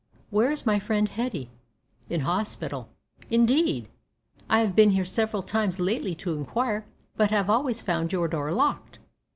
[0.31, 1.51] Where is my friend Hetty?"
[2.09, 2.89] "In hospital."
[3.29, 3.87] "Indeed!
[4.49, 8.51] I have been here several times lately to inquire, but have always found your door
[8.51, 8.97] locked.